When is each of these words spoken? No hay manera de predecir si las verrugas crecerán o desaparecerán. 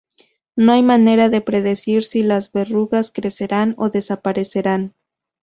No 0.55 0.71
hay 0.73 0.81
manera 0.81 1.29
de 1.29 1.41
predecir 1.41 2.03
si 2.03 2.23
las 2.23 2.51
verrugas 2.51 3.11
crecerán 3.11 3.75
o 3.77 3.91
desaparecerán. 3.91 4.95